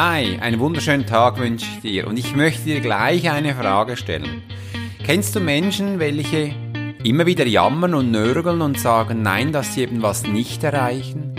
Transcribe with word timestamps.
Hi, 0.00 0.38
einen 0.38 0.60
wunderschönen 0.60 1.06
Tag 1.06 1.40
wünsche 1.40 1.66
ich 1.66 1.80
dir 1.80 2.06
und 2.06 2.16
ich 2.20 2.36
möchte 2.36 2.62
dir 2.62 2.78
gleich 2.78 3.28
eine 3.28 3.52
Frage 3.56 3.96
stellen. 3.96 4.44
Kennst 5.02 5.34
du 5.34 5.40
Menschen, 5.40 5.98
welche 5.98 6.54
immer 7.02 7.26
wieder 7.26 7.44
jammern 7.44 7.94
und 7.94 8.12
nörgeln 8.12 8.62
und 8.62 8.78
sagen 8.78 9.22
nein, 9.22 9.50
dass 9.50 9.74
sie 9.74 9.82
eben 9.82 10.00
was 10.00 10.22
nicht 10.22 10.62
erreichen? 10.62 11.34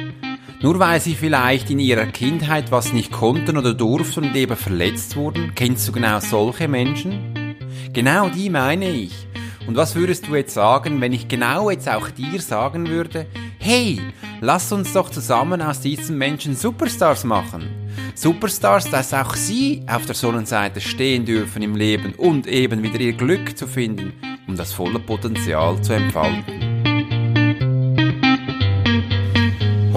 Nur 0.60 0.78
weil 0.78 1.00
sie 1.00 1.16
vielleicht 1.16 1.70
in 1.70 1.80
ihrer 1.80 2.08
Kindheit 2.08 2.70
was 2.70 2.92
nicht 2.92 3.14
konnten 3.14 3.56
oder 3.58 3.74
durften 3.74 4.26
und 4.26 4.36
eben 4.36 4.58
verletzt 4.58 5.16
wurden? 5.16 5.54
Kennst 5.56 5.88
du 5.88 5.94
genau 5.94 6.20
solche 6.20 6.68
Menschen? 6.68 7.56
Genau 7.94 8.28
die 8.28 8.50
meine 8.50 8.90
ich. 8.90 9.26
Und 9.68 9.78
was 9.78 9.96
würdest 9.96 10.28
du 10.28 10.36
jetzt 10.36 10.54
sagen, 10.54 11.00
wenn 11.00 11.14
ich 11.14 11.30
genau 11.30 11.70
jetzt 11.70 11.88
auch 11.88 12.10
dir 12.10 12.42
sagen 12.42 12.90
würde, 12.90 13.26
hey, 13.70 14.02
lass 14.42 14.72
uns 14.72 14.94
doch 14.94 15.12
zusammen 15.12 15.62
aus 15.62 15.80
diesen 15.80 16.18
Menschen 16.18 16.56
Superstars 16.56 17.24
machen. 17.24 17.70
Superstars, 18.16 18.90
dass 18.90 19.14
auch 19.14 19.36
sie 19.36 19.84
auf 19.88 20.08
der 20.08 20.16
Sonnenseite 20.16 20.82
stehen 20.82 21.24
dürfen 21.24 21.62
im 21.62 21.76
Leben 21.76 22.16
und 22.16 22.48
eben 22.48 22.82
wieder 22.82 23.00
ihr 23.00 23.14
Glück 23.14 23.56
zu 23.56 23.68
finden, 23.68 24.14
um 24.48 24.56
das 24.56 24.74
volle 24.74 24.98
Potenzial 24.98 25.80
zu 25.84 25.94
entfalten. 25.94 26.69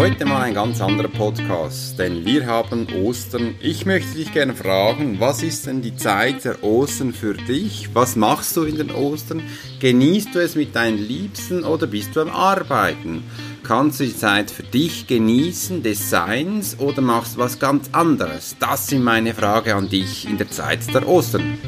Heute 0.02 0.24
mal 0.24 0.42
ein 0.42 0.55
ganz 0.55 0.80
anderer 0.80 1.06
Podcast, 1.06 1.97
denn 1.97 2.24
wir 2.24 2.45
haben 2.47 2.88
Ostern. 3.05 3.55
Ich 3.60 3.87
möchte 3.87 4.16
dich 4.16 4.33
gerne 4.33 4.52
fragen, 4.52 5.20
was 5.20 5.45
ist 5.45 5.69
denn 5.69 5.80
die 5.80 5.95
Zeit 5.95 6.45
der 6.45 6.65
Ostern 6.65 7.12
für 7.12 7.34
dich? 7.34 7.91
Was 7.95 8.16
machst 8.16 8.57
du 8.57 8.65
in 8.65 8.79
den 8.79 8.91
Ostern? 8.91 9.45
Genießt 9.79 10.34
du 10.34 10.41
es 10.41 10.57
mit 10.57 10.74
deinen 10.74 10.98
Liebsten 10.98 11.62
oder 11.62 11.87
bist 11.87 12.16
du 12.16 12.20
am 12.20 12.30
Arbeiten? 12.30 13.23
Kannst 13.62 14.01
du 14.01 14.05
die 14.05 14.16
Zeit 14.16 14.51
für 14.51 14.65
dich 14.65 15.07
genießen, 15.07 15.84
des 15.84 16.10
Seins 16.10 16.80
oder 16.80 17.01
machst 17.01 17.37
du 17.37 17.38
was 17.38 17.60
ganz 17.60 17.90
anderes? 17.93 18.57
Das 18.59 18.88
sind 18.88 19.05
meine 19.05 19.34
Frage 19.34 19.77
an 19.77 19.88
dich 19.88 20.29
in 20.29 20.37
der 20.37 20.51
Zeit 20.51 20.93
der 20.93 21.07
Ostern. 21.07 21.59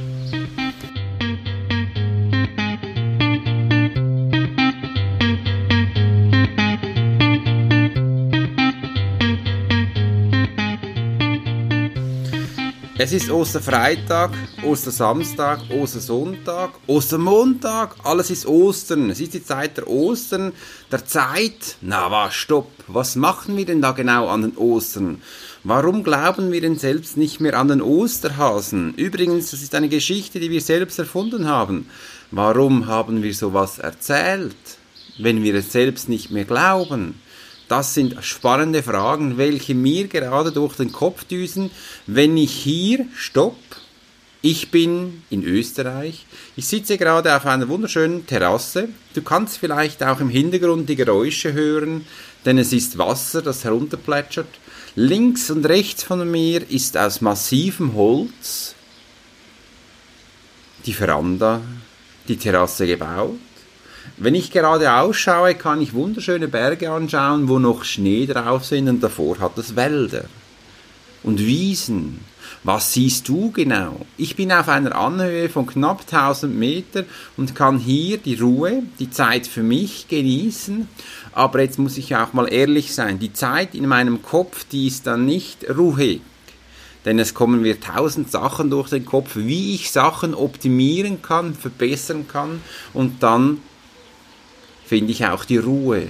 Es 13.05 13.12
ist 13.12 13.30
Osterfreitag, 13.30 14.30
Ostersamstag, 14.62 15.60
Ostersonntag, 15.69 16.70
Ostermontag, 16.86 17.97
alles 18.02 18.30
ist 18.30 18.47
Ostern. 18.47 19.10
Es 19.10 19.20
ist 19.20 19.34
die 19.34 19.44
Zeit 19.44 19.77
der 19.77 19.88
Ostern, 19.88 20.55
der 20.91 21.05
Zeit. 21.05 21.77
Na 21.82 22.10
was, 22.10 22.32
stopp. 22.32 22.70
Was 22.86 23.14
machen 23.14 23.58
wir 23.58 23.66
denn 23.66 23.82
da 23.82 23.92
genau 23.92 24.28
an 24.28 24.41
den 24.41 24.56
Ostern? 24.56 25.20
Warum 25.64 26.02
glauben 26.02 26.50
wir 26.50 26.62
denn 26.62 26.78
selbst 26.78 27.19
nicht 27.19 27.42
mehr 27.42 27.58
an 27.58 27.69
den 27.69 27.82
Osterhasen? 27.82 28.94
Übrigens, 28.94 29.50
das 29.50 29.60
ist 29.60 29.75
eine 29.75 29.91
Geschichte, 29.91 30.41
die 30.41 30.48
wir 30.48 30.62
selbst 30.62 30.98
erfunden 30.98 31.47
haben. 31.47 31.91
Warum 32.30 32.86
haben 32.86 33.22
wir 33.22 33.34
sowas 33.34 33.78
erzählt, 33.80 34.56
wenn 35.19 35.42
wir 35.42 35.55
es 35.56 35.72
selbst 35.72 36.08
nicht 36.08 36.30
mehr 36.30 36.47
glauben? 36.47 37.20
Das 37.69 37.95
sind 37.95 38.23
spannende 38.23 38.83
Fragen, 38.83 39.39
welche 39.39 39.75
mir 39.75 40.09
gerade 40.09 40.53
durch 40.53 40.77
den 40.77 40.93
Kopf 40.93 41.25
düsen, 41.25 41.71
wenn 42.06 42.37
ich 42.37 42.53
hier, 42.53 43.06
stopp, 43.17 43.56
ich 44.43 44.71
bin 44.71 45.23
in 45.31 45.43
Österreich. 45.43 46.27
Ich 46.55 46.67
sitze 46.67 46.98
gerade 46.98 47.34
auf 47.34 47.47
einer 47.47 47.67
wunderschönen 47.67 48.27
Terrasse. 48.27 48.91
Du 49.15 49.23
kannst 49.23 49.56
vielleicht 49.56 50.03
auch 50.03 50.21
im 50.21 50.29
Hintergrund 50.29 50.87
die 50.87 50.97
Geräusche 50.97 51.55
hören, 51.55 52.05
denn 52.45 52.59
es 52.59 52.75
ist 52.75 52.98
Wasser, 52.98 53.41
das 53.41 53.65
herunterplätschert. 53.65 54.49
Links 54.97 55.51
und 55.51 55.65
rechts 55.65 56.03
von 56.03 56.31
mir 56.31 56.71
ist 56.71 56.99
aus 56.99 57.23
massivem 57.23 57.95
Holz 57.95 58.75
die 60.84 60.93
Veranda, 60.93 61.62
die 62.28 62.37
Terrasse 62.37 62.87
gebaut. 62.87 63.38
Wenn 64.16 64.34
ich 64.34 64.50
gerade 64.50 64.92
ausschaue, 64.92 65.54
kann 65.54 65.81
ich 65.81 65.94
wunderschöne 65.94 66.48
Berge 66.48 66.91
anschauen, 66.91 67.48
wo 67.48 67.59
noch 67.59 67.84
Schnee 67.84 68.26
drauf 68.26 68.65
sind 68.65 68.88
und 68.88 69.03
davor 69.03 69.38
hat 69.41 69.59
es 69.59 69.75
Wälder 69.76 70.26
und 71.25 71.41
Wiesen. 71.41 72.20
Was 72.62 72.93
siehst 72.93 73.28
du 73.28 73.50
genau? 73.50 74.06
Ich 74.16 74.37
bin 74.37 74.53
auf 74.53 74.69
einer 74.69 74.94
Anhöhe 74.94 75.48
von 75.48 75.66
knapp 75.66 76.03
1000 76.10 76.54
Meter 76.54 77.04
und 77.37 77.54
kann 77.54 77.78
hier 77.78 78.19
die 78.19 78.37
Ruhe, 78.37 78.84
die 78.98 79.10
Zeit 79.10 79.47
für 79.47 79.62
mich 79.62 80.09
genießen. 80.09 80.88
Aber 81.32 81.60
jetzt 81.60 81.78
muss 81.78 81.98
ich 81.98 82.14
auch 82.16 82.32
mal 82.32 82.50
ehrlich 82.50 82.94
sein, 82.94 83.19
die 83.19 83.32
Zeit 83.32 83.75
in 83.75 83.87
meinem 83.87 84.22
Kopf, 84.22 84.64
die 84.70 84.87
ist 84.87 85.06
dann 85.06 85.26
nicht 85.26 85.66
ruhig. 85.76 86.20
Denn 87.04 87.19
es 87.19 87.34
kommen 87.34 87.60
mir 87.60 87.81
tausend 87.81 88.31
Sachen 88.31 88.70
durch 88.70 88.88
den 88.88 89.04
Kopf, 89.04 89.32
wie 89.34 89.75
ich 89.75 89.91
Sachen 89.91 90.34
optimieren 90.34 91.20
kann, 91.20 91.54
verbessern 91.54 92.26
kann 92.28 92.62
und 92.94 93.22
dann 93.22 93.59
finde 94.87 95.12
ich 95.12 95.27
auch 95.27 95.45
die 95.45 95.59
Ruhe. 95.59 96.09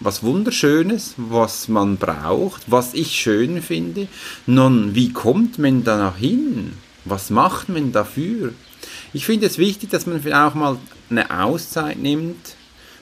Was 0.00 0.22
Wunderschönes, 0.22 1.14
was 1.16 1.68
man 1.68 1.98
braucht, 1.98 2.62
was 2.70 2.94
ich 2.94 3.20
schön 3.20 3.60
finde. 3.60 4.08
Nun, 4.46 4.94
wie 4.94 5.12
kommt 5.12 5.58
man 5.58 5.84
da 5.84 6.14
hin? 6.16 6.72
Was 7.04 7.30
macht 7.30 7.68
man 7.68 7.92
dafür? 7.92 8.54
Ich 9.12 9.26
finde 9.26 9.46
es 9.46 9.58
wichtig, 9.58 9.90
dass 9.90 10.06
man 10.06 10.20
auch 10.32 10.54
mal 10.54 10.78
eine 11.10 11.42
Auszeit 11.42 11.98
nimmt. 11.98 12.56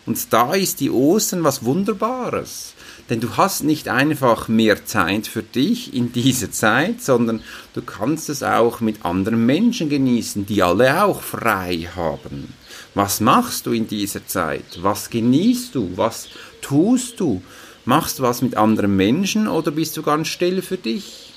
Und 0.07 0.33
da 0.33 0.55
ist 0.55 0.81
die 0.81 0.91
Ostern 0.91 1.45
was 1.45 1.65
Wunderbares. 1.65 2.75
Denn 3.11 3.21
du 3.21 3.37
hast 3.37 3.65
nicht 3.65 3.89
einfach 3.89 4.49
mehr 4.49 4.85
Zeit 4.85 5.27
für 5.27 5.43
dich 5.43 5.95
in 5.95 6.13
dieser 6.13 6.51
Zeit, 6.51 7.01
sondern 7.03 7.43
du 7.73 7.81
kannst 7.81 8.29
es 8.29 8.43
auch 8.43 8.81
mit 8.81 9.05
anderen 9.05 9.47
Menschen 9.47 9.89
genießen, 9.89 10.45
die 10.45 10.63
alle 10.63 11.05
auch 11.05 11.23
frei 11.23 11.89
haben. 11.97 12.53
Was 12.95 13.21
machst 13.21 13.67
du 13.67 13.73
in 13.73 13.87
dieser 13.87 14.27
Zeit? 14.27 14.83
Was 14.83 15.09
genießt 15.09 15.75
du? 15.75 15.93
Was 15.97 16.29
tust 16.61 17.21
du? 17.21 17.43
Machst 17.85 18.19
du 18.19 18.25
was 18.25 18.43
mit 18.43 18.57
anderen 18.57 18.97
Menschen 18.97 19.49
oder 19.49 19.71
bist 19.71 19.97
du 19.97 20.03
ganz 20.03 20.29
still 20.29 20.61
für 20.61 20.77
dich? 20.77 21.33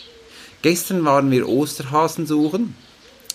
Gestern 0.61 1.05
waren 1.05 1.31
wir 1.31 1.47
Osterhasen 1.47 2.27
suchen. 2.27 2.75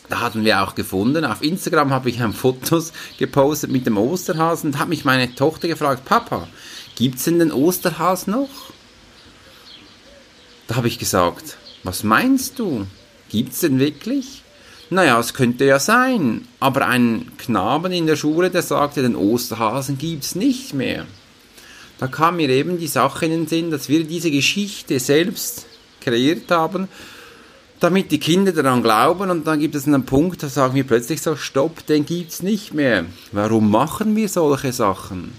Da 0.09 0.21
hatten 0.21 0.45
wir 0.45 0.63
auch 0.63 0.75
gefunden. 0.75 1.25
Auf 1.25 1.43
Instagram 1.43 1.91
habe 1.91 2.11
ich 2.11 2.23
ein 2.23 2.33
Fotos 2.35 2.93
gepostet 3.19 3.71
mit 3.71 3.87
dem 3.87 3.97
Osterhasen. 3.99 4.73
Da 4.73 4.81
hat 4.81 4.89
mich 4.89 5.05
meine 5.05 5.35
Tochter 5.35 5.67
gefragt, 5.67 6.05
Papa, 6.05 6.47
gibt's 6.97 7.25
denn 7.25 7.39
den 7.39 7.53
Osterhasen 7.53 8.33
noch? 8.33 8.51
Da 10.67 10.77
habe 10.77 10.89
ich 10.89 10.99
gesagt, 10.99 11.57
was 11.85 12.03
meinst 12.03 12.59
du? 12.59 12.87
Gibt's 13.29 13.61
denn 13.61 13.79
wirklich? 13.79 14.43
Naja, 14.91 15.19
es 15.19 15.35
könnte 15.35 15.65
ja 15.65 15.79
sein, 15.79 16.47
aber 16.61 16.87
ein 16.87 17.33
Knaben 17.39 17.93
in 17.93 18.07
der 18.07 18.17
Schule, 18.17 18.51
der 18.51 18.63
sagte, 18.63 19.03
den 19.03 19.17
Osterhasen 19.17 19.99
gibt's 19.99 20.35
nicht 20.35 20.75
mehr. 20.75 21.07
Da 21.99 22.09
kam 22.09 22.37
mir 22.37 22.49
eben 22.51 22.79
die 22.79 22.87
Sache 22.87 23.27
in 23.27 23.33
den 23.33 23.47
Sinn, 23.47 23.71
dass 23.71 23.89
wir 23.89 24.05
diese 24.05 24.31
Geschichte 24.31 25.01
selbst 25.01 25.67
kreiert 26.01 26.51
haben, 26.51 26.89
damit 27.81 28.13
die 28.13 28.21
Kinder 28.21 28.53
daran 28.53 28.83
glauben 28.83 29.31
und 29.31 29.47
dann 29.47 29.61
gibt 29.61 29.75
es 29.75 29.87
einen 29.87 30.07
Punkt, 30.07 30.43
da 30.43 30.49
sagen 30.49 30.75
wir 30.75 30.85
plötzlich 30.85 31.21
so, 31.21 31.37
stopp, 31.37 31.85
den 31.87 32.07
gibt's 32.07 32.43
nicht 32.43 32.73
mehr. 32.73 33.07
Warum 33.33 33.71
machen 33.71 34.15
wir 34.15 34.29
solche 34.29 34.73
Sachen? 34.73 35.33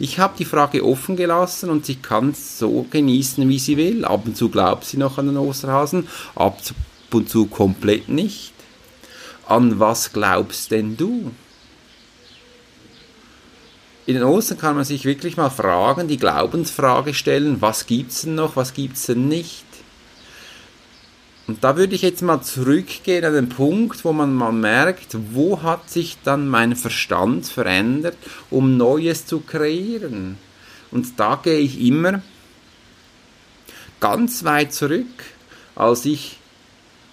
Ich 0.00 0.18
habe 0.18 0.34
die 0.38 0.44
Frage 0.44 0.84
offen 0.84 1.16
gelassen 1.16 1.70
und 1.70 1.84
sie 1.84 1.96
kann 1.96 2.30
es 2.30 2.58
so 2.58 2.86
genießen, 2.88 3.48
wie 3.48 3.58
sie 3.58 3.76
will. 3.76 4.04
Ab 4.04 4.22
und 4.26 4.36
zu 4.36 4.48
glaubt 4.48 4.84
sie 4.84 4.96
noch 4.96 5.18
an 5.18 5.26
den 5.26 5.36
Osterhasen, 5.36 6.06
ab 6.36 6.58
und 7.12 7.28
zu 7.28 7.46
komplett 7.46 8.08
nicht. 8.08 8.52
An 9.46 9.80
was 9.80 10.12
glaubst 10.12 10.70
denn 10.70 10.96
du? 10.96 11.32
In 14.06 14.14
den 14.14 14.22
Ostern 14.22 14.58
kann 14.58 14.76
man 14.76 14.84
sich 14.84 15.04
wirklich 15.04 15.36
mal 15.36 15.50
fragen, 15.50 16.08
die 16.08 16.16
Glaubensfrage 16.16 17.12
stellen, 17.12 17.60
was 17.60 17.86
gibt's 17.86 18.22
denn 18.22 18.36
noch, 18.36 18.56
was 18.56 18.72
gibt's 18.72 19.06
denn 19.06 19.28
nicht? 19.28 19.64
Und 21.48 21.64
da 21.64 21.78
würde 21.78 21.94
ich 21.94 22.02
jetzt 22.02 22.20
mal 22.20 22.42
zurückgehen 22.42 23.24
an 23.24 23.32
den 23.32 23.48
Punkt, 23.48 24.04
wo 24.04 24.12
man 24.12 24.34
mal 24.34 24.52
merkt, 24.52 25.16
wo 25.32 25.62
hat 25.62 25.88
sich 25.88 26.18
dann 26.22 26.46
mein 26.46 26.76
Verstand 26.76 27.46
verändert, 27.46 28.18
um 28.50 28.76
Neues 28.76 29.24
zu 29.24 29.40
kreieren. 29.40 30.36
Und 30.90 31.18
da 31.18 31.40
gehe 31.42 31.58
ich 31.58 31.80
immer 31.80 32.20
ganz 33.98 34.44
weit 34.44 34.74
zurück, 34.74 35.06
als 35.74 36.04
ich 36.04 36.38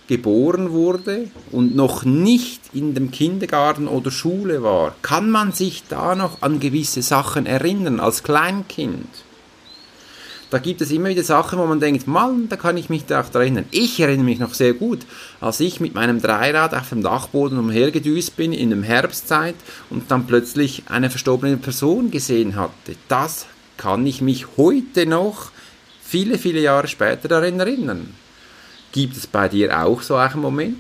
geboren 0.08 0.72
wurde 0.72 1.30
und 1.52 1.76
noch 1.76 2.04
nicht 2.04 2.62
in 2.74 2.94
dem 2.94 3.12
Kindergarten 3.12 3.88
oder 3.88 4.12
Schule 4.12 4.62
war, 4.62 4.96
kann 5.02 5.32
man 5.32 5.54
sich 5.54 5.84
da 5.88 6.14
noch 6.14 6.42
an 6.42 6.60
gewisse 6.60 7.02
Sachen 7.02 7.46
erinnern 7.46 8.00
als 8.00 8.22
Kleinkind. 8.22 9.08
Da 10.56 10.60
gibt 10.60 10.80
es 10.80 10.90
immer 10.90 11.10
wieder 11.10 11.22
Sachen, 11.22 11.60
wo 11.60 11.66
man 11.66 11.82
denkt, 11.82 12.08
Mann, 12.08 12.48
da 12.48 12.56
kann 12.56 12.78
ich 12.78 12.90
mich 12.90 13.06
da 13.06 13.20
auch 13.20 13.36
erinnern. 13.36 13.66
Ich 13.72 14.00
erinnere 14.00 14.24
mich 14.24 14.40
noch 14.40 14.54
sehr 14.54 14.74
gut, 14.74 15.00
als 15.42 15.60
ich 15.60 15.82
mit 15.82 15.94
meinem 15.94 16.22
Dreirad 16.22 16.74
auf 16.74 16.88
dem 16.88 17.04
Dachboden 17.04 17.60
umhergedüst 17.60 18.38
bin 18.38 18.54
in 18.54 18.70
der 18.70 18.82
Herbstzeit 18.82 19.56
und 19.90 20.10
dann 20.10 20.28
plötzlich 20.28 20.84
eine 20.88 21.10
verstorbene 21.10 21.58
Person 21.58 22.10
gesehen 22.10 22.56
hatte. 22.56 22.96
Das 23.10 23.48
kann 23.76 24.08
ich 24.08 24.22
mich 24.22 24.46
heute 24.56 25.06
noch, 25.06 25.52
viele, 26.02 26.38
viele 26.38 26.62
Jahre 26.62 26.88
später 26.88 27.28
daran 27.28 27.60
erinnern. 27.60 28.14
Gibt 28.94 29.18
es 29.18 29.28
bei 29.28 29.50
dir 29.50 29.84
auch 29.84 30.02
so 30.02 30.16
einen 30.16 30.40
Moment? 30.40 30.78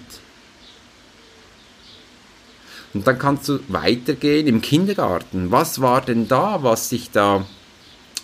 Und 2.94 3.06
dann 3.06 3.20
kannst 3.20 3.50
du 3.50 3.60
weitergehen 3.68 4.48
im 4.48 4.62
Kindergarten. 4.62 5.52
Was 5.52 5.82
war 5.82 6.00
denn 6.00 6.30
da, 6.30 6.64
was 6.64 6.94
ich 6.94 7.12
da 7.12 7.46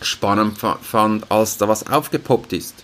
spannend 0.02 0.58
fand, 0.58 1.32
als 1.32 1.58
da 1.58 1.68
was 1.68 1.88
aufgepoppt 1.88 2.54
ist? 2.54 2.84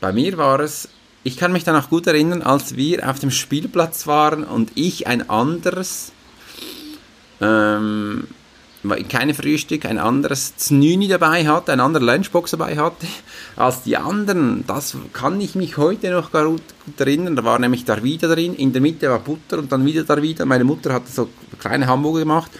Bei 0.00 0.12
mir 0.12 0.38
war 0.38 0.60
es, 0.60 0.88
ich 1.24 1.36
kann 1.36 1.52
mich 1.52 1.64
dann 1.64 1.76
auch 1.76 1.88
gut 1.88 2.06
erinnern, 2.06 2.42
als 2.42 2.76
wir 2.76 3.08
auf 3.08 3.18
dem 3.18 3.30
Spielplatz 3.30 4.06
waren 4.06 4.44
und 4.44 4.70
ich 4.74 5.06
ein 5.06 5.28
anderes 5.28 6.12
ähm, 7.40 8.26
keine 9.08 9.34
Frühstück, 9.34 9.84
ein 9.86 9.98
anderes 9.98 10.56
Znüni 10.56 11.08
dabei 11.08 11.46
hatte, 11.46 11.72
ein 11.72 11.80
anderer 11.80 12.04
Lunchbox 12.04 12.52
dabei 12.52 12.76
hatte, 12.76 13.06
als 13.56 13.82
die 13.82 13.96
anderen. 13.96 14.64
Das 14.66 14.96
kann 15.12 15.40
ich 15.40 15.54
mich 15.54 15.76
heute 15.76 16.10
noch 16.10 16.30
gut, 16.30 16.62
gut 16.84 17.00
erinnern. 17.00 17.36
Da 17.36 17.44
war 17.44 17.58
nämlich 17.58 17.84
da 17.84 18.02
wieder 18.02 18.34
drin, 18.34 18.54
in 18.54 18.72
der 18.72 18.80
Mitte 18.80 19.10
war 19.10 19.18
Butter 19.18 19.58
und 19.58 19.72
dann 19.72 19.84
wieder 19.84 20.04
da 20.04 20.20
wieder. 20.22 20.46
Meine 20.46 20.64
Mutter 20.64 20.92
hatte 20.92 21.10
so 21.10 21.28
kleine 21.58 21.86
Hamburger 21.86 22.20
gemacht 22.20 22.50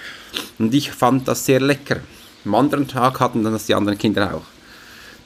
und 0.59 0.75
ich 0.75 0.91
fand 0.91 1.29
das 1.29 1.45
sehr 1.45 1.61
lecker. 1.61 2.01
Am 2.45 2.55
anderen 2.55 2.89
Tag 2.89 3.21
hatten 3.21 3.43
dann 3.43 3.53
das 3.53 3.67
die 3.67 3.75
anderen 3.75 3.99
Kinder 3.99 4.35
auch. 4.35 4.43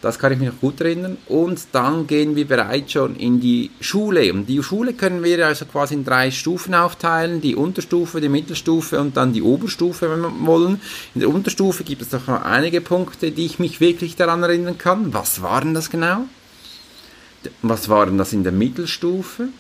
Das 0.02 0.18
kann 0.18 0.32
ich 0.32 0.38
mich 0.40 0.48
noch 0.48 0.60
gut 0.60 0.80
erinnern. 0.80 1.16
Und 1.28 1.60
dann 1.70 2.08
gehen 2.08 2.34
wir 2.34 2.46
bereits 2.46 2.92
schon 2.92 3.14
in 3.14 3.40
die 3.40 3.70
Schule. 3.80 4.32
Und 4.32 4.46
die 4.46 4.60
Schule 4.60 4.94
können 4.94 5.22
wir 5.22 5.46
also 5.46 5.64
quasi 5.64 5.94
in 5.94 6.04
drei 6.04 6.32
Stufen 6.32 6.74
aufteilen. 6.74 7.40
Die 7.40 7.54
Unterstufe, 7.54 8.20
die 8.20 8.28
Mittelstufe 8.28 9.00
und 9.00 9.16
dann 9.16 9.32
die 9.32 9.42
Oberstufe, 9.42 10.10
wenn 10.10 10.20
wir 10.20 10.46
wollen. 10.46 10.80
In 11.14 11.20
der 11.20 11.30
Unterstufe 11.30 11.84
gibt 11.84 12.02
es 12.02 12.08
doch 12.08 12.26
noch 12.26 12.42
einige 12.42 12.80
Punkte, 12.80 13.30
die 13.30 13.46
ich 13.46 13.60
mich 13.60 13.78
wirklich 13.78 14.16
daran 14.16 14.42
erinnern 14.42 14.76
kann. 14.76 15.14
Was 15.14 15.40
waren 15.40 15.72
das 15.72 15.88
genau? 15.88 16.24
Was 17.62 17.88
waren 17.88 18.18
das 18.18 18.32
in 18.32 18.42
der 18.42 18.52
Mittelstufe? 18.52 19.50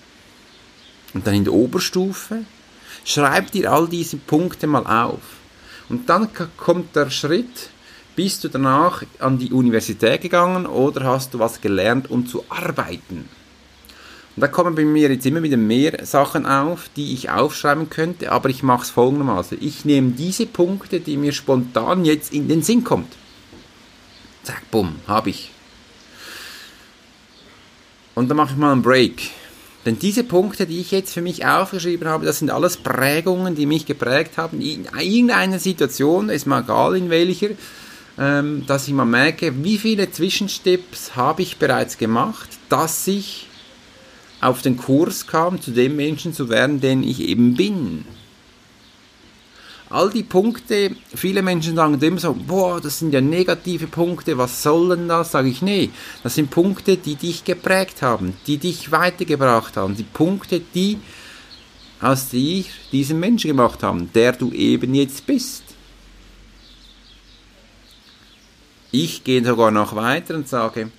Und 1.14 1.24
dann 1.24 1.34
in 1.34 1.44
der 1.44 1.52
Oberstufe? 1.52 2.38
Schreib 3.04 3.52
dir 3.52 3.70
all 3.70 3.86
diese 3.88 4.16
Punkte 4.16 4.66
mal 4.66 4.86
auf. 4.86 5.20
Und 5.92 6.08
dann 6.08 6.30
kommt 6.56 6.96
der 6.96 7.10
Schritt, 7.10 7.68
bist 8.16 8.42
du 8.42 8.48
danach 8.48 9.02
an 9.18 9.36
die 9.36 9.52
Universität 9.52 10.22
gegangen 10.22 10.64
oder 10.64 11.04
hast 11.04 11.34
du 11.34 11.38
was 11.38 11.60
gelernt, 11.60 12.10
um 12.10 12.26
zu 12.26 12.46
arbeiten? 12.48 13.28
Und 14.34 14.40
da 14.40 14.48
kommen 14.48 14.74
bei 14.74 14.86
mir 14.86 15.12
jetzt 15.12 15.26
immer 15.26 15.42
wieder 15.42 15.58
mehr 15.58 16.06
Sachen 16.06 16.46
auf, 16.46 16.88
die 16.96 17.12
ich 17.12 17.28
aufschreiben 17.28 17.90
könnte, 17.90 18.32
aber 18.32 18.48
ich 18.48 18.62
mache 18.62 18.84
es 18.84 18.90
folgendermaßen. 18.90 19.58
Ich 19.60 19.84
nehme 19.84 20.12
diese 20.12 20.46
Punkte, 20.46 20.98
die 20.98 21.18
mir 21.18 21.34
spontan 21.34 22.06
jetzt 22.06 22.32
in 22.32 22.48
den 22.48 22.62
Sinn 22.62 22.84
kommt. 22.84 23.12
Zack, 24.44 24.62
bumm, 24.70 24.96
habe 25.06 25.28
ich. 25.28 25.50
Und 28.14 28.30
dann 28.30 28.38
mache 28.38 28.52
ich 28.52 28.56
mal 28.56 28.72
einen 28.72 28.80
Break. 28.80 29.30
Denn 29.84 29.98
diese 29.98 30.22
Punkte, 30.22 30.66
die 30.66 30.80
ich 30.80 30.92
jetzt 30.92 31.12
für 31.12 31.22
mich 31.22 31.44
aufgeschrieben 31.44 32.06
habe, 32.08 32.24
das 32.24 32.38
sind 32.38 32.50
alles 32.50 32.76
Prägungen, 32.76 33.56
die 33.56 33.66
mich 33.66 33.84
geprägt 33.84 34.36
haben. 34.36 34.60
In 34.60 34.86
irgendeiner 34.98 35.58
Situation, 35.58 36.28
ist 36.28 36.46
mir 36.46 36.60
egal 36.60 36.96
in 36.96 37.10
welcher, 37.10 37.48
ähm, 38.18 38.64
dass 38.66 38.86
ich 38.86 38.94
mal 38.94 39.04
merke, 39.04 39.64
wie 39.64 39.78
viele 39.78 40.10
Zwischensteps 40.10 41.16
habe 41.16 41.42
ich 41.42 41.56
bereits 41.56 41.98
gemacht, 41.98 42.48
dass 42.68 43.06
ich 43.08 43.48
auf 44.40 44.62
den 44.62 44.76
Kurs 44.76 45.26
kam, 45.26 45.60
zu 45.60 45.72
dem 45.72 45.96
Menschen 45.96 46.32
zu 46.32 46.48
werden, 46.48 46.80
den 46.80 47.02
ich 47.02 47.20
eben 47.20 47.54
bin. 47.54 48.04
All 49.92 50.08
die 50.08 50.22
Punkte, 50.22 50.96
viele 51.14 51.42
Menschen 51.42 51.76
sagen 51.76 52.00
immer 52.00 52.18
so, 52.18 52.32
boah, 52.32 52.80
das 52.80 53.00
sind 53.00 53.12
ja 53.12 53.20
negative 53.20 53.86
Punkte, 53.86 54.38
was 54.38 54.62
soll 54.62 54.96
denn 54.96 55.06
das? 55.06 55.32
Sage 55.32 55.50
ich, 55.50 55.60
nee, 55.60 55.90
das 56.22 56.34
sind 56.34 56.50
Punkte, 56.50 56.96
die 56.96 57.14
dich 57.14 57.44
geprägt 57.44 58.00
haben, 58.00 58.32
die 58.46 58.56
dich 58.56 58.90
weitergebracht 58.90 59.76
haben, 59.76 59.94
die 59.94 60.04
Punkte, 60.04 60.62
die 60.74 60.98
aus 62.00 62.30
dich 62.30 62.70
diesen 62.90 63.20
Menschen 63.20 63.48
gemacht 63.48 63.82
haben, 63.82 64.10
der 64.14 64.32
du 64.32 64.50
eben 64.52 64.94
jetzt 64.94 65.26
bist. 65.26 65.62
Ich 68.90 69.24
gehe 69.24 69.44
sogar 69.44 69.70
noch 69.70 69.94
weiter 69.94 70.36
und 70.36 70.48
sage, 70.48 70.90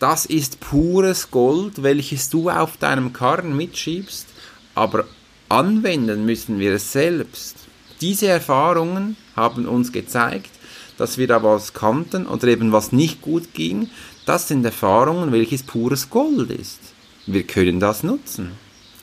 das 0.00 0.26
ist 0.26 0.58
pures 0.58 1.30
Gold, 1.30 1.84
welches 1.84 2.30
du 2.30 2.50
auf 2.50 2.78
deinem 2.78 3.12
Karren 3.12 3.56
mitschiebst, 3.56 4.26
aber 4.74 5.04
anwenden 5.48 6.24
müssen 6.24 6.58
wir 6.58 6.72
es 6.74 6.90
selbst. 6.90 7.59
Diese 8.00 8.28
Erfahrungen 8.28 9.16
haben 9.36 9.66
uns 9.66 9.92
gezeigt, 9.92 10.50
dass 10.96 11.18
wir 11.18 11.26
da 11.26 11.42
was 11.42 11.72
kannten 11.72 12.26
oder 12.26 12.48
eben 12.48 12.72
was 12.72 12.92
nicht 12.92 13.22
gut 13.22 13.54
ging. 13.54 13.88
Das 14.26 14.48
sind 14.48 14.64
Erfahrungen, 14.64 15.32
welches 15.32 15.62
pures 15.62 16.10
Gold 16.10 16.50
ist. 16.50 16.80
Wir 17.26 17.42
können 17.42 17.80
das 17.80 18.02
nutzen. 18.02 18.52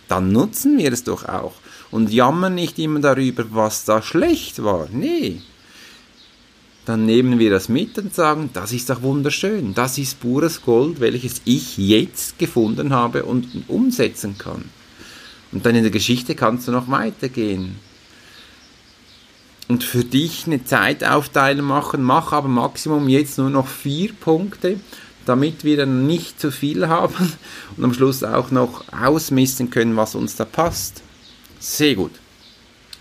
Dann 0.08 0.32
nutzen 0.32 0.78
wir 0.78 0.92
es 0.94 1.04
doch 1.04 1.28
auch 1.28 1.54
und 1.92 2.12
jammern 2.12 2.56
nicht 2.56 2.80
immer 2.80 3.00
darüber, 3.00 3.46
was 3.52 3.86
da 3.86 4.02
schlecht 4.02 4.64
war. 4.64 4.88
Nee, 4.92 5.42
dann 6.86 7.06
nehmen 7.06 7.38
wir 7.38 7.50
das 7.50 7.68
mit 7.68 7.98
und 7.98 8.16
sagen, 8.16 8.50
das 8.54 8.72
ist 8.72 8.90
doch 8.90 9.02
wunderschön, 9.02 9.74
das 9.74 9.98
ist 9.98 10.22
pures 10.22 10.62
Gold, 10.62 11.02
welches 11.02 11.42
ich 11.44 11.78
jetzt 11.78 12.40
gefunden 12.40 12.94
habe 12.94 13.26
und 13.26 13.46
umsetzen 13.68 14.38
kann. 14.38 14.64
Und 15.52 15.66
dann 15.66 15.76
in 15.76 15.84
der 15.84 15.92
Geschichte 15.92 16.34
kannst 16.36 16.68
du 16.68 16.72
noch 16.72 16.90
weitergehen. 16.90 17.76
Und 19.68 19.84
für 19.84 20.04
dich 20.04 20.48
eine 20.48 20.64
Zeitaufteilung 20.64 21.66
machen, 21.66 22.02
mach 22.02 22.32
aber 22.32 22.48
Maximum 22.48 23.10
jetzt 23.10 23.38
nur 23.38 23.50
noch 23.50 23.68
vier 23.68 24.14
Punkte, 24.14 24.80
damit 25.26 25.64
wir 25.64 25.76
dann 25.78 26.08
nicht 26.08 26.40
zu 26.40 26.52
viel 26.52 26.88
haben 26.88 27.34
und 27.78 27.84
am 27.84 27.94
Schluss 27.94 28.24
auch 28.24 28.50
noch 28.52 28.86
ausmessen 28.94 29.70
können, 29.70 29.98
was 29.98 30.16
uns 30.16 30.36
da 30.36 30.46
passt. 30.46 31.04
Sehr 31.60 31.96
gut. 31.96 32.12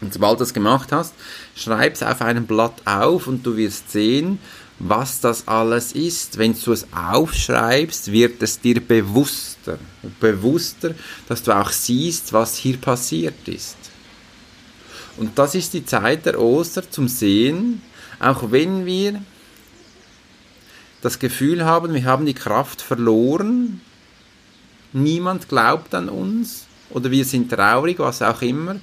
Und 0.01 0.13
sobald 0.13 0.35
du 0.35 0.39
das 0.41 0.53
gemacht 0.53 0.93
hast, 0.93 1.15
schreib 1.55 1.95
es 1.95 2.03
auf 2.03 2.21
einem 2.21 2.47
Blatt 2.47 2.83
auf 2.85 3.29
und 3.29 3.47
du 3.47 3.57
wirst 3.57 3.91
sehen, 3.93 4.39
was 4.79 5.21
das 5.21 5.49
alles 5.49 5.93
ist. 5.93 6.37
Wenn 6.37 6.55
du 6.63 6.73
es 6.73 6.87
aufschreibst, 6.93 8.13
wird 8.13 8.43
es 8.43 8.61
dir 8.61 8.81
bewusster. 8.81 9.79
Bewusster, 10.21 10.95
dass 11.29 11.43
du 11.43 11.57
auch 11.57 11.71
siehst, 11.71 12.33
was 12.33 12.57
hier 12.57 12.77
passiert 12.77 13.49
ist. 13.49 13.77
Und 15.17 15.39
das 15.39 15.55
ist 15.55 15.75
die 15.75 15.85
Zeit 15.85 16.27
der 16.27 16.41
Oster 16.41 16.91
zum 16.91 17.09
Sehen, 17.09 17.83
auch 18.19 18.51
wenn 18.51 18.87
wir 18.87 19.23
das 21.01 21.19
Gefühl 21.19 21.65
haben, 21.65 21.95
wir 21.95 22.05
haben 22.05 22.27
die 22.27 22.35
Kraft 22.35 22.83
verloren, 22.83 23.81
niemand 24.93 25.49
glaubt 25.49 25.95
an 25.95 26.09
uns 26.09 26.67
oder 26.91 27.11
wir 27.11 27.25
sind 27.25 27.51
traurig, 27.51 27.99
was 27.99 28.23
auch 28.23 28.43
immer, 28.43 28.77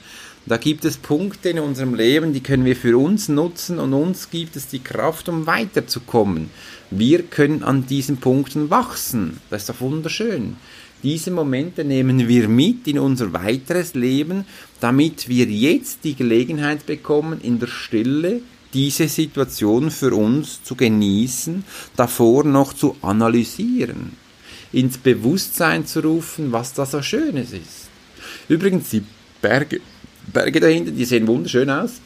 da 0.45 0.57
gibt 0.57 0.83
es 0.83 0.97
Punkte 0.97 1.49
in 1.49 1.59
unserem 1.59 1.95
Leben, 1.95 2.33
die 2.33 2.43
können 2.43 2.65
wir 2.65 2.75
für 2.75 2.97
uns 2.97 3.29
nutzen 3.29 3.79
und 3.79 3.93
uns 3.93 4.29
gibt 4.29 4.57
es 4.57 4.67
die 4.67 4.83
Kraft, 4.83 5.29
um 5.29 5.47
weiterzukommen. 5.47 6.49
Wir 6.91 7.23
können 7.23 7.63
an 7.63 7.87
diesen 7.87 8.17
Punkten 8.17 8.69
wachsen. 8.69 9.39
Das 9.49 9.61
ist 9.61 9.69
doch 9.69 9.79
wunderschön. 9.79 10.57
Diese 11.03 11.31
Momente 11.31 11.83
nehmen 11.83 12.27
wir 12.27 12.47
mit 12.47 12.87
in 12.87 12.97
unser 12.97 13.33
weiteres 13.33 13.93
Leben, 13.93 14.45
damit 14.79 15.27
wir 15.27 15.45
jetzt 15.45 15.99
die 16.05 16.15
Gelegenheit 16.15 16.85
bekommen, 16.85 17.41
in 17.41 17.59
der 17.59 17.67
Stille 17.67 18.41
diese 18.73 19.07
Situation 19.07 19.91
für 19.91 20.15
uns 20.15 20.63
zu 20.63 20.75
genießen, 20.75 21.63
davor 21.95 22.45
noch 22.45 22.73
zu 22.73 22.95
analysieren, 23.01 24.13
ins 24.71 24.97
Bewusstsein 24.97 25.85
zu 25.85 25.99
rufen, 25.99 26.51
was 26.51 26.73
da 26.73 26.85
so 26.85 27.01
Schönes 27.01 27.51
ist. 27.51 27.89
Übrigens, 28.47 28.89
die 28.89 29.03
Berge 29.41 29.81
Berge 30.31 30.59
dahinter, 30.59 30.91
die 30.91 31.05
sehen 31.05 31.27
wunderschön 31.27 31.69
aus. 31.69 31.99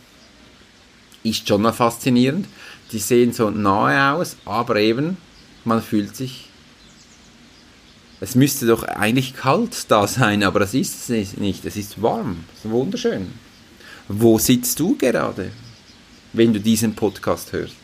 Ist 1.23 1.47
schon 1.47 1.61
mal 1.61 1.73
faszinierend. 1.73 2.47
Die 2.91 2.99
sehen 2.99 3.33
so 3.33 3.49
nahe 3.49 4.13
aus, 4.13 4.37
aber 4.45 4.77
eben, 4.77 5.17
man 5.65 5.81
fühlt 5.81 6.15
sich. 6.15 6.46
Es 8.19 8.33
müsste 8.33 8.65
doch 8.65 8.83
eigentlich 8.83 9.35
kalt 9.35 9.91
da 9.91 10.07
sein, 10.07 10.43
aber 10.43 10.59
das 10.59 10.73
ist 10.73 11.09
es 11.09 11.37
nicht. 11.37 11.65
Es 11.65 11.75
ist 11.75 12.01
warm. 12.01 12.45
Es 12.55 12.65
ist 12.65 12.71
wunderschön. 12.71 13.27
Wo 14.07 14.39
sitzt 14.39 14.79
du 14.79 14.97
gerade, 14.97 15.51
wenn 16.33 16.53
du 16.53 16.59
diesen 16.59 16.95
Podcast 16.95 17.53
hörst? 17.53 17.75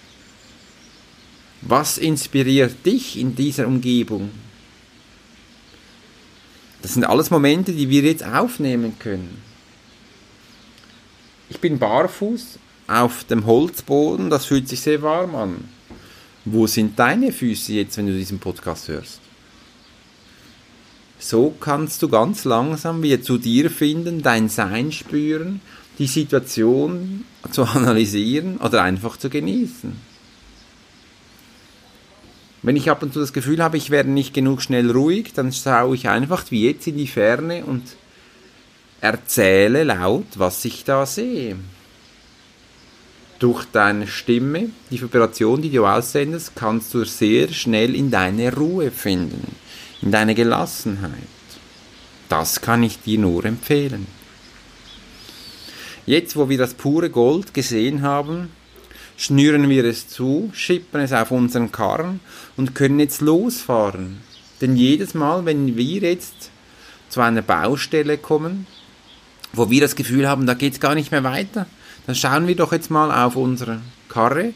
Was 1.61 1.97
inspiriert 1.97 2.85
dich 2.85 3.19
in 3.19 3.35
dieser 3.35 3.67
Umgebung? 3.67 4.31
Das 6.81 6.93
sind 6.93 7.05
alles 7.05 7.29
Momente, 7.29 7.71
die 7.71 7.89
wir 7.89 8.01
jetzt 8.01 8.25
aufnehmen 8.25 8.97
können. 8.99 9.41
Ich 11.49 11.59
bin 11.59 11.79
barfuß 11.79 12.59
auf 12.87 13.23
dem 13.25 13.45
Holzboden, 13.45 14.29
das 14.29 14.45
fühlt 14.45 14.67
sich 14.67 14.81
sehr 14.81 15.01
warm 15.01 15.35
an. 15.35 15.69
Wo 16.43 16.67
sind 16.67 16.99
deine 16.99 17.31
Füße 17.31 17.73
jetzt, 17.73 17.95
wenn 17.97 18.07
du 18.07 18.13
diesen 18.13 18.39
Podcast 18.39 18.89
hörst? 18.89 19.22
So 21.25 21.55
kannst 21.57 22.03
du 22.03 22.09
ganz 22.09 22.43
langsam 22.43 23.01
wieder 23.01 23.21
zu 23.21 23.37
dir 23.37 23.71
finden, 23.71 24.21
dein 24.21 24.49
Sein 24.49 24.91
spüren, 24.91 25.61
die 25.97 26.07
Situation 26.07 27.23
zu 27.49 27.63
analysieren 27.63 28.57
oder 28.57 28.83
einfach 28.83 29.15
zu 29.15 29.29
genießen. 29.29 29.95
Wenn 32.61 32.75
ich 32.75 32.91
ab 32.91 33.03
und 33.03 33.13
zu 33.13 33.21
das 33.21 33.31
Gefühl 33.31 33.63
habe, 33.63 33.77
ich 33.77 33.89
werde 33.89 34.09
nicht 34.09 34.33
genug 34.33 34.61
schnell 34.61 34.91
ruhig, 34.91 35.31
dann 35.33 35.53
schaue 35.53 35.95
ich 35.95 36.09
einfach 36.09 36.43
wie 36.51 36.67
jetzt 36.67 36.87
in 36.87 36.97
die 36.97 37.07
Ferne 37.07 37.63
und 37.63 37.83
erzähle 38.99 39.85
laut, 39.85 40.27
was 40.35 40.65
ich 40.65 40.83
da 40.83 41.05
sehe. 41.05 41.55
Durch 43.39 43.63
deine 43.71 44.07
Stimme, 44.07 44.71
die 44.91 45.01
Vibration, 45.01 45.61
die 45.61 45.69
du 45.69 45.85
aussendest, 45.85 46.51
kannst 46.53 46.93
du 46.93 47.05
sehr 47.05 47.47
schnell 47.47 47.95
in 47.95 48.11
deine 48.11 48.53
Ruhe 48.53 48.91
finden, 48.91 49.62
in 50.03 50.11
deine 50.11 50.35
Gelassenheit. 50.35 51.13
Das 52.29 52.61
kann 52.61 52.83
ich 52.83 52.99
dir 53.01 53.19
nur 53.19 53.45
empfehlen. 53.45 54.07
Jetzt, 56.05 56.35
wo 56.35 56.49
wir 56.49 56.57
das 56.57 56.73
pure 56.73 57.09
Gold 57.09 57.53
gesehen 57.53 58.01
haben, 58.01 58.49
schnüren 59.15 59.69
wir 59.69 59.85
es 59.85 60.09
zu, 60.09 60.51
schippen 60.53 60.99
es 60.99 61.13
auf 61.13 61.31
unseren 61.31 61.71
Karren 61.71 62.19
und 62.57 62.75
können 62.75 62.99
jetzt 62.99 63.21
losfahren. 63.21 64.17
Denn 64.59 64.75
jedes 64.75 65.13
Mal, 65.13 65.45
wenn 65.45 65.77
wir 65.77 66.01
jetzt 66.01 66.51
zu 67.07 67.21
einer 67.21 67.41
Baustelle 67.41 68.17
kommen, 68.17 68.67
wo 69.53 69.69
wir 69.69 69.79
das 69.79 69.95
Gefühl 69.95 70.27
haben, 70.27 70.45
da 70.45 70.55
geht 70.55 70.73
es 70.73 70.79
gar 70.79 70.95
nicht 70.95 71.11
mehr 71.11 71.23
weiter, 71.23 71.67
dann 72.07 72.15
schauen 72.15 72.47
wir 72.47 72.55
doch 72.55 72.73
jetzt 72.73 72.91
mal 72.91 73.25
auf 73.25 73.37
unsere 73.37 73.79
Karre, 74.09 74.53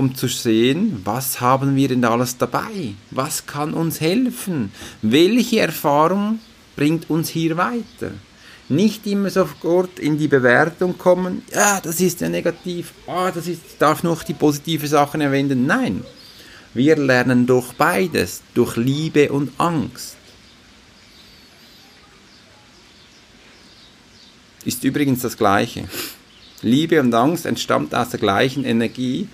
um 0.00 0.14
zu 0.14 0.28
sehen, 0.28 1.02
was 1.04 1.42
haben 1.42 1.76
wir 1.76 1.88
denn 1.88 2.06
alles 2.06 2.38
dabei? 2.38 2.94
Was 3.10 3.44
kann 3.44 3.74
uns 3.74 4.00
helfen? 4.00 4.72
Welche 5.02 5.60
Erfahrung 5.60 6.40
bringt 6.74 7.10
uns 7.10 7.28
hier 7.28 7.56
weiter? 7.58 8.12
nicht 8.70 9.04
immer 9.08 9.30
sofort 9.30 9.98
in 9.98 10.16
die 10.16 10.28
Bewertung 10.28 10.96
kommen, 10.96 11.42
ja, 11.52 11.80
das 11.80 12.00
ist 12.00 12.20
ja 12.20 12.28
negativ, 12.28 12.92
ah, 13.08 13.32
das 13.32 13.48
ist, 13.48 13.62
darf 13.80 14.04
noch 14.04 14.22
die 14.22 14.32
positive 14.32 14.86
Sachen 14.86 15.20
erwähnen. 15.20 15.66
Nein, 15.66 16.04
wir 16.72 16.94
lernen 16.94 17.46
durch 17.46 17.72
beides, 17.72 18.42
durch 18.54 18.76
Liebe 18.76 19.32
und 19.32 19.50
Angst. 19.58 20.16
Ist 24.64 24.84
übrigens 24.84 25.22
das 25.22 25.36
Gleiche. 25.36 25.88
Liebe 26.62 27.00
und 27.00 27.12
Angst 27.12 27.46
entstammt 27.46 27.92
aus 27.92 28.10
der 28.10 28.20
gleichen 28.20 28.64
Energie 28.64 29.26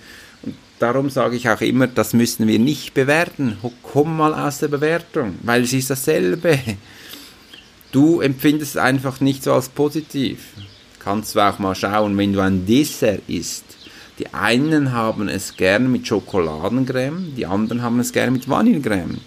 darum 0.79 1.09
sage 1.09 1.35
ich 1.35 1.49
auch 1.49 1.61
immer, 1.61 1.87
das 1.87 2.13
müssen 2.13 2.47
wir 2.47 2.59
nicht 2.59 2.93
bewerten. 2.93 3.57
Komm 3.83 4.17
mal 4.17 4.33
aus 4.33 4.59
der 4.59 4.67
Bewertung, 4.67 5.35
weil 5.43 5.63
es 5.63 5.73
ist 5.73 5.89
dasselbe. 5.89 6.59
Du 7.91 8.21
empfindest 8.21 8.75
es 8.75 8.81
einfach 8.81 9.21
nicht 9.21 9.43
so 9.43 9.53
als 9.53 9.69
positiv. 9.69 10.39
Kannst 10.99 11.35
du 11.35 11.39
auch 11.39 11.57
mal 11.59 11.75
schauen, 11.75 12.17
wenn 12.17 12.33
du 12.33 12.41
ein 12.41 12.65
Dessert 12.65 13.21
isst. 13.27 13.63
Die 14.19 14.33
einen 14.33 14.91
haben 14.91 15.29
es 15.29 15.55
gern 15.55 15.91
mit 15.91 16.07
Schokoladencreme, 16.07 17.35
die 17.35 17.45
anderen 17.45 17.81
haben 17.81 17.99
es 17.99 18.11
gern 18.11 18.33
mit 18.33 18.49
Vanillecreme. 18.49 19.19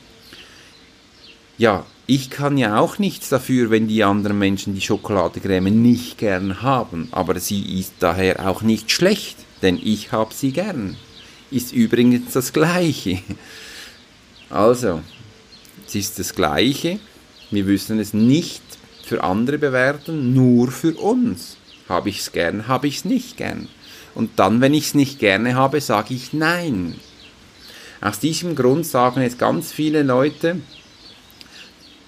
Ja, 1.58 1.84
ich 2.06 2.28
kann 2.28 2.58
ja 2.58 2.80
auch 2.80 2.98
nichts 2.98 3.28
dafür, 3.28 3.70
wenn 3.70 3.86
die 3.86 4.02
anderen 4.02 4.38
Menschen 4.38 4.74
die 4.74 4.80
Schokoladecreme 4.80 5.70
nicht 5.70 6.18
gern 6.18 6.60
haben, 6.60 7.08
aber 7.12 7.38
sie 7.38 7.78
ist 7.78 7.92
daher 8.00 8.48
auch 8.48 8.62
nicht 8.62 8.90
schlecht, 8.90 9.36
denn 9.62 9.78
ich 9.80 10.10
habe 10.10 10.34
sie 10.34 10.50
gern. 10.50 10.96
Ist 11.50 11.72
übrigens 11.72 12.32
das 12.32 12.52
Gleiche. 12.52 13.20
Also, 14.48 15.02
es 15.86 15.94
ist 15.94 16.18
das 16.18 16.34
Gleiche, 16.34 17.00
wir 17.50 17.64
müssen 17.64 17.98
es 17.98 18.14
nicht 18.14 18.62
für 19.04 19.24
andere 19.24 19.58
bewerten, 19.58 20.34
nur 20.34 20.70
für 20.70 20.94
uns. 20.94 21.56
Habe 21.88 22.10
ich 22.10 22.20
es 22.20 22.32
gern, 22.32 22.68
habe 22.68 22.86
ich 22.86 22.98
es 22.98 23.04
nicht 23.04 23.36
gern. 23.36 23.68
Und 24.14 24.38
dann, 24.38 24.60
wenn 24.60 24.74
ich 24.74 24.86
es 24.86 24.94
nicht 24.94 25.18
gerne 25.18 25.54
habe, 25.54 25.80
sage 25.80 26.14
ich 26.14 26.32
nein. 26.32 26.94
Aus 28.00 28.18
diesem 28.18 28.54
Grund 28.54 28.86
sagen 28.86 29.22
jetzt 29.22 29.38
ganz 29.38 29.72
viele 29.72 30.02
Leute, 30.02 30.60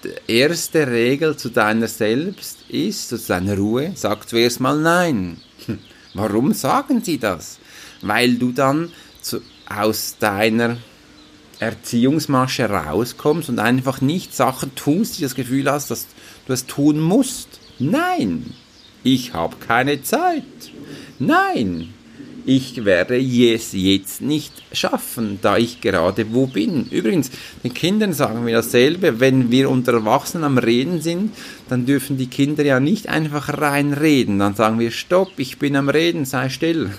die 0.03 0.33
erste 0.33 0.87
Regel 0.87 1.37
zu 1.37 1.49
deiner 1.49 1.87
Selbst 1.87 2.59
ist, 2.69 3.09
zu 3.09 3.17
deiner 3.17 3.57
Ruhe, 3.57 3.91
sag 3.95 4.27
zuerst 4.27 4.59
mal 4.59 4.77
nein. 4.77 5.37
Warum 6.13 6.53
sagen 6.53 7.03
sie 7.03 7.17
das? 7.17 7.59
Weil 8.01 8.35
du 8.35 8.51
dann 8.51 8.91
zu, 9.23 9.41
aus 9.67 10.17
deiner 10.19 10.77
Erziehungsmasche 11.59 12.69
rauskommst 12.69 13.49
und 13.49 13.59
einfach 13.59 14.01
nicht 14.01 14.35
Sachen 14.35 14.75
tust, 14.75 15.17
die 15.17 15.23
das 15.23 15.35
Gefühl 15.35 15.71
hast, 15.71 15.91
dass 15.91 16.07
du 16.45 16.53
es 16.53 16.65
tun 16.65 16.99
musst. 16.99 17.59
Nein, 17.79 18.53
ich 19.03 19.33
habe 19.33 19.55
keine 19.57 20.03
Zeit. 20.03 20.43
Nein, 21.19 21.93
ich 22.45 22.83
werde 22.83 23.17
es 23.17 23.71
jetzt 23.71 24.21
nicht 24.21 24.51
schaffen, 24.73 25.39
da 25.41 25.57
ich 25.57 25.79
gerade 25.79 26.33
wo 26.33 26.47
bin. 26.47 26.87
Übrigens, 26.89 27.31
den 27.63 27.73
Kindern 27.73 28.11
sagen 28.11 28.45
wir 28.45 28.55
dasselbe, 28.55 29.21
wenn 29.21 29.49
wir 29.49 29.69
unter 29.69 29.93
Erwachsenen 29.93 30.43
am 30.43 30.57
Reden 30.57 31.01
sind, 31.01 31.33
dann 31.69 31.85
dürfen 31.85 32.17
die 32.17 32.27
Kinder 32.27 32.65
ja 32.65 32.81
nicht 32.81 33.07
einfach 33.07 33.57
reinreden. 33.61 34.39
Dann 34.39 34.55
sagen 34.55 34.79
wir, 34.79 34.91
stopp, 34.91 35.31
ich 35.37 35.59
bin 35.59 35.77
am 35.77 35.87
Reden, 35.87 36.25
sei 36.25 36.49
still 36.49 36.91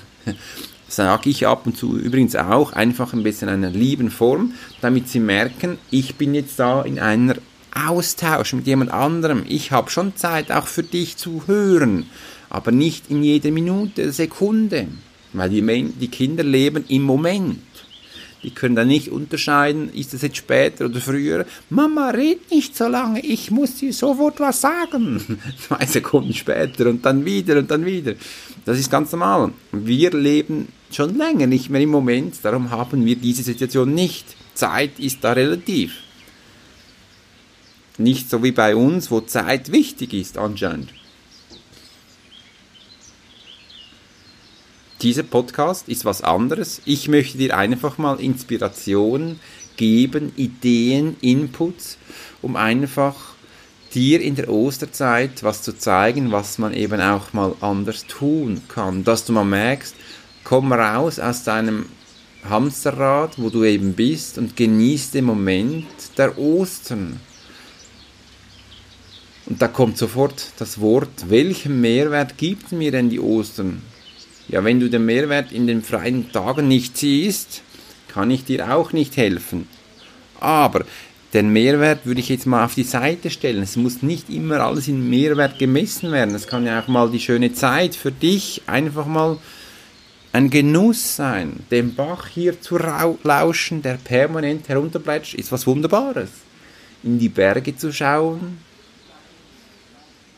sage 0.89 1.31
ich 1.31 1.47
ab 1.47 1.67
und 1.67 1.77
zu 1.77 1.97
übrigens 1.99 2.37
auch, 2.37 2.73
einfach 2.73 3.13
ein 3.13 3.23
bisschen 3.23 3.49
einer 3.49 3.71
lieben 3.71 4.11
Form, 4.11 4.53
damit 4.81 5.09
sie 5.09 5.21
merken, 5.21 5.79
ich 5.91 6.17
bin 6.17 6.35
jetzt 6.35 6.59
da 6.59 6.83
in 6.83 6.99
einer 6.99 7.37
Austausch 7.75 8.53
mit 8.53 8.67
jemand 8.67 8.93
anderem. 8.93 9.45
Ich 9.49 9.73
habe 9.73 9.91
schon 9.91 10.17
Zeit 10.17 10.53
auch 10.53 10.67
für 10.67 10.85
dich 10.85 11.17
zu 11.17 11.43
hören, 11.47 12.07
aber 12.51 12.71
nicht 12.71 13.11
in 13.11 13.23
jeder 13.23 13.51
Minute, 13.51 14.13
Sekunde, 14.13 14.87
weil 15.33 15.51
die, 15.51 15.93
die 16.01 16.09
Kinder 16.09 16.45
leben 16.45 16.85
im 16.89 17.03
Moment. 17.03 17.59
Die 18.45 18.51
können 18.51 18.77
dann 18.77 18.89
nicht 18.89 19.11
unterscheiden, 19.11 19.91
ist 19.95 20.13
es 20.13 20.21
jetzt 20.21 20.37
später 20.37 20.85
oder 20.85 21.01
früher. 21.01 21.47
Mama, 21.71 22.11
red 22.11 22.51
nicht 22.51 22.77
so 22.77 22.87
lange, 22.87 23.21
ich 23.21 23.51
muss 23.51 23.77
dir 23.77 23.93
sofort 23.93 24.39
was 24.39 24.61
sagen. 24.61 25.41
Zwei 25.67 25.87
Sekunden 25.87 26.35
später 26.35 26.91
und 26.91 27.05
dann 27.07 27.25
wieder 27.25 27.59
und 27.59 27.71
dann 27.71 27.87
wieder. 27.87 28.15
Das 28.67 28.79
ist 28.79 28.91
ganz 28.91 29.11
normal. 29.13 29.53
Wir 29.73 30.11
leben 30.11 30.69
schon 30.93 31.17
länger 31.17 31.47
nicht 31.47 31.71
mehr 31.71 31.81
im 31.81 31.89
Moment, 31.89 32.37
darum 32.43 32.71
haben 32.71 33.05
wir 33.07 33.17
diese 33.17 33.43
Situation 33.43 33.95
nicht. 33.95 34.37
Zeit 34.53 35.01
ist 35.01 35.25
da 35.25 35.33
relativ. 35.33 35.95
Nicht 37.97 38.29
so 38.29 38.43
wie 38.43 38.53
bei 38.53 38.77
uns, 38.77 39.11
wo 39.11 39.23
Zeit 39.23 39.73
wichtig 39.73 40.13
ist 40.13 40.37
anscheinend. 40.37 40.93
Dieser 45.03 45.25
Podcast 45.25 45.89
ist 45.89 46.05
was 46.05 46.23
anderes. 46.23 46.81
Ich 46.85 47.09
möchte 47.09 47.37
dir 47.37 47.57
einfach 47.57 47.99
mal 47.99 48.21
Inspiration 48.21 49.41
geben, 49.77 50.33
Ideen, 50.37 51.17
Inputs, 51.21 51.99
um 52.43 52.55
einfach 52.57 53.35
dir 53.93 54.21
in 54.21 54.37
der 54.37 54.49
Osterzeit 54.49 55.43
was 55.43 55.63
zu 55.63 55.77
zeigen, 55.77 56.33
was 56.33 56.59
man 56.59 56.73
eben 56.73 57.01
auch 57.01 57.33
mal 57.33 57.55
anders 57.61 58.07
tun 58.07 58.63
kann. 58.69 59.05
Dass 59.05 59.25
du 59.25 59.33
mal 59.33 59.45
merkst, 59.45 59.95
komm 60.45 60.73
raus 60.73 61.19
aus 61.19 61.43
deinem 61.43 61.87
Hamsterrad, 62.49 63.35
wo 63.37 63.51
du 63.51 63.65
eben 63.65 63.95
bist 63.95 64.39
und 64.39 64.57
genieß 64.57 65.11
den 65.11 65.25
Moment 65.25 65.87
der 66.17 66.39
Ostern. 66.39 67.21
Und 69.47 69.61
da 69.61 69.69
kommt 69.69 69.99
sofort 69.99 70.53
das 70.59 70.81
Wort, 70.81 71.29
welchen 71.29 71.81
Mehrwert 71.81 72.39
gibt 72.39 72.73
mir 72.73 72.93
denn 72.93 73.11
die 73.11 73.21
Ostern? 73.21 73.83
Ja, 74.49 74.63
wenn 74.65 74.81
du 74.81 74.91
den 74.91 75.07
Mehrwert 75.07 75.53
in 75.53 75.67
den 75.67 75.83
freien 75.83 76.31
Tagen 76.31 76.69
nicht 76.69 76.97
siehst, 76.97 77.63
kann 78.09 78.31
ich 78.31 78.45
dir 78.45 78.75
auch 78.75 78.93
nicht 78.93 79.17
helfen. 79.17 79.67
Aber 80.39 80.85
den 81.33 81.49
Mehrwert 81.49 82.07
würde 82.07 82.21
ich 82.21 82.29
jetzt 82.29 82.47
mal 82.47 82.65
auf 82.65 82.75
die 82.75 82.85
Seite 82.85 83.31
stellen. 83.31 83.63
Es 83.63 83.77
muss 83.77 84.03
nicht 84.03 84.31
immer 84.31 84.61
alles 84.61 84.87
in 84.87 85.11
Mehrwert 85.11 85.59
gemessen 85.59 86.13
werden. 86.13 86.35
Es 86.35 86.47
kann 86.47 86.65
ja 86.65 86.81
auch 86.81 86.87
mal 86.87 87.11
die 87.11 87.21
schöne 87.21 87.53
Zeit 87.53 87.97
für 87.97 88.13
dich 88.13 88.63
einfach 88.67 89.07
mal 89.07 89.39
ein 90.33 90.51
Genuss 90.51 91.17
sein. 91.17 91.61
Dem 91.71 91.95
Bach 91.95 92.29
hier 92.29 92.61
zu 92.61 92.77
lauschen, 92.77 93.83
der 93.83 93.95
permanent 93.95 94.69
herunterbleibt, 94.69 95.35
ist 95.35 95.51
was 95.51 95.67
Wunderbares. 95.67 96.31
In 97.03 97.19
die 97.19 97.29
Berge 97.29 97.77
zu 97.77 97.93
schauen, 97.93 98.59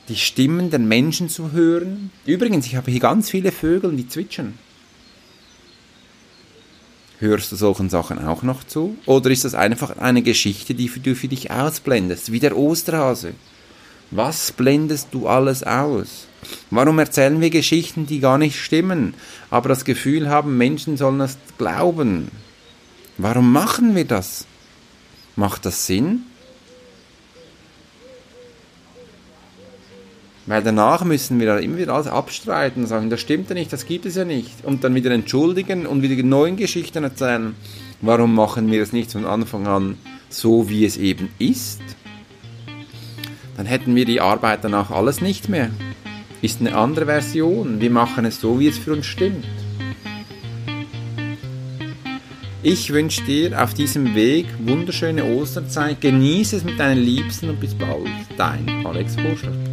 die 0.09 0.17
Stimmen 0.17 0.71
der 0.71 0.79
Menschen 0.79 1.29
zu 1.29 1.53
hören. 1.53 2.11
Übrigens, 2.25 2.67
ich 2.67 2.77
habe 2.77 2.91
hier 2.91 3.01
ganz 3.01 3.31
viele 3.31 3.53
Vögel, 3.53 3.97
die 3.97 4.09
zwitschern. 4.09 4.55
Hörst 7.19 7.51
du 7.51 7.57
solchen 7.57 7.89
Sachen 7.89 8.19
auch 8.19 8.43
noch 8.43 8.63
zu? 8.63 8.97
Oder 9.07 9.31
ist 9.31 9.45
das 9.45 9.55
einfach 9.55 9.97
eine 9.97 10.23
Geschichte, 10.23 10.75
die 10.75 10.89
du 10.89 11.15
für 11.15 11.29
dich 11.29 11.51
ausblendest, 11.51 12.31
wie 12.31 12.41
der 12.41 12.57
Osterhase? 12.57 13.33
Was 14.11 14.53
blendest 14.53 15.09
du 15.13 15.27
alles 15.27 15.63
aus? 15.63 16.27
Warum 16.71 16.99
erzählen 16.99 17.41
wir 17.41 17.51
Geschichten, 17.51 18.07
die 18.07 18.21
gar 18.21 18.39
nicht 18.39 18.61
stimmen, 18.61 19.15
aber 19.51 19.69
das 19.69 19.85
Gefühl 19.85 20.29
haben, 20.29 20.59
Menschen 20.59 20.97
sollen 20.97 21.21
es 21.21 21.39
glauben? 21.59 22.31
Warum 23.19 23.51
machen 23.51 23.95
wir 23.95 24.05
das? 24.05 24.47
Macht 25.35 25.65
das 25.65 25.87
Sinn? 25.87 26.25
Weil 30.47 30.63
danach 30.63 31.05
müssen 31.05 31.41
wir 31.41 31.59
immer 31.59 31.77
wieder 31.77 31.95
alles 31.95 32.07
abstreiten 32.07 32.83
und 32.83 32.89
sagen, 32.89 33.11
das 33.11 33.21
stimmt 33.21 33.49
ja 33.49 33.55
nicht, 33.55 33.73
das 33.73 33.85
gibt 33.85 34.07
es 34.07 34.15
ja 34.15 34.25
nicht. 34.25 34.65
Und 34.65 34.85
dann 34.85 34.95
wieder 34.95 35.11
entschuldigen 35.11 35.87
und 35.87 36.03
wieder 36.03 36.23
neuen 36.23 36.57
Geschichten 36.57 37.03
erzählen. 37.03 37.57
Warum 38.01 38.35
machen 38.35 38.71
wir 38.71 38.81
es 38.83 38.93
nicht 38.93 39.11
von 39.11 39.25
Anfang 39.25 39.67
an 39.67 39.99
so, 40.29 40.69
wie 40.69 40.85
es 40.85 40.97
eben 40.97 41.31
ist? 41.39 41.81
Dann 43.57 43.67
hätten 43.67 43.97
wir 43.97 44.05
die 44.05 44.21
Arbeit 44.21 44.63
danach 44.63 44.91
alles 44.91 45.21
nicht 45.21 45.49
mehr. 45.49 45.71
Ist 46.43 46.61
eine 46.61 46.77
andere 46.77 47.07
Version. 47.07 47.81
Wir 47.81 47.91
machen 47.91 48.25
es 48.25 48.41
so, 48.41 48.61
wie 48.61 48.69
es 48.69 48.79
für 48.79 48.93
uns 48.93 49.07
stimmt. 49.07 49.45
Ich 52.63 52.93
wünsche 52.93 53.23
dir 53.25 53.63
auf 53.63 53.75
diesem 53.75 54.15
Weg 54.15 54.47
wunderschöne 54.65 55.25
Osterzeit. 55.25 56.01
Genieße 56.01 56.57
es 56.57 56.65
mit 56.65 56.79
deinen 56.79 57.03
Liebsten 57.03 57.49
und 57.49 57.61
bis 57.61 57.75
bald. 57.75 58.09
Dein 58.37 58.85
Alex 58.85 59.17
Vorschlag. 59.17 59.66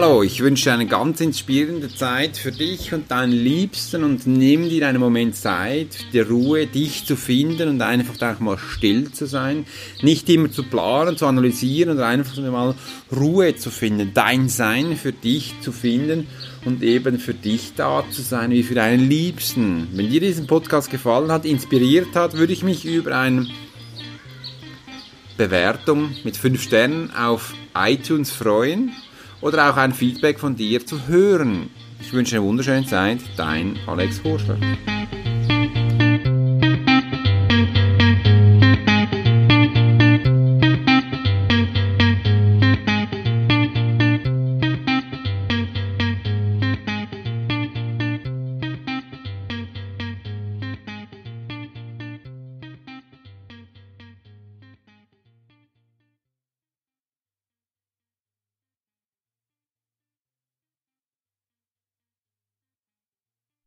Hallo, 0.00 0.22
ich 0.22 0.38
wünsche 0.38 0.62
dir 0.62 0.74
eine 0.74 0.86
ganz 0.86 1.20
inspirierende 1.20 1.92
Zeit 1.92 2.36
für 2.36 2.52
dich 2.52 2.94
und 2.94 3.10
deinen 3.10 3.32
Liebsten 3.32 4.04
und 4.04 4.28
nimm 4.28 4.68
dir 4.68 4.86
einen 4.86 5.00
Moment 5.00 5.34
Zeit, 5.34 5.88
die 6.12 6.20
Ruhe, 6.20 6.68
dich 6.68 7.04
zu 7.04 7.16
finden 7.16 7.68
und 7.68 7.82
einfach 7.82 8.14
auch 8.22 8.38
mal 8.38 8.58
still 8.58 9.10
zu 9.10 9.26
sein. 9.26 9.66
Nicht 10.00 10.28
immer 10.28 10.52
zu 10.52 10.62
planen, 10.62 11.16
zu 11.16 11.26
analysieren 11.26 11.96
und 11.96 12.00
einfach 12.00 12.36
mal 12.36 12.76
Ruhe 13.10 13.56
zu 13.56 13.72
finden, 13.72 14.12
dein 14.14 14.48
Sein 14.48 14.96
für 14.96 15.10
dich 15.10 15.54
zu 15.62 15.72
finden 15.72 16.28
und 16.64 16.84
eben 16.84 17.18
für 17.18 17.34
dich 17.34 17.72
da 17.74 18.04
zu 18.08 18.22
sein, 18.22 18.52
wie 18.52 18.62
für 18.62 18.76
deinen 18.76 19.08
Liebsten. 19.08 19.88
Wenn 19.94 20.10
dir 20.10 20.20
diesen 20.20 20.46
Podcast 20.46 20.92
gefallen 20.92 21.32
hat, 21.32 21.44
inspiriert 21.44 22.14
hat, 22.14 22.34
würde 22.34 22.52
ich 22.52 22.62
mich 22.62 22.84
über 22.84 23.18
eine 23.18 23.48
Bewertung 25.36 26.14
mit 26.22 26.36
5 26.36 26.62
Sternen 26.62 27.10
auf 27.10 27.52
iTunes 27.74 28.30
freuen 28.30 28.92
oder 29.40 29.70
auch 29.70 29.76
ein 29.76 29.92
Feedback 29.92 30.38
von 30.38 30.56
dir 30.56 30.84
zu 30.84 31.06
hören. 31.06 31.70
Ich 32.00 32.12
wünsche 32.12 32.36
eine 32.36 32.44
wunderschöne 32.44 32.86
Zeit, 32.86 33.20
dein 33.36 33.78
Alex 33.86 34.22
Horschler. 34.24 34.58